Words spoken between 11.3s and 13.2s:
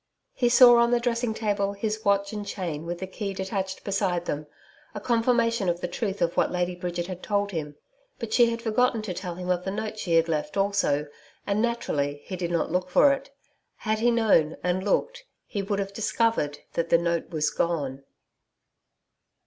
and, naturally, he did not look for